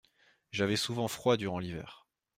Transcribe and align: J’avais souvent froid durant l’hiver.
J’avais 0.49 0.77
souvent 0.77 1.07
froid 1.07 1.37
durant 1.37 1.59
l’hiver. 1.59 2.07